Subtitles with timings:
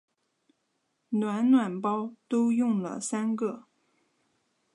[1.09, 3.65] 暖暖包都用了三个